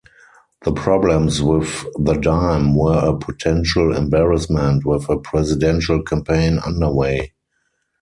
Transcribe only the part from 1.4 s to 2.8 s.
with the dime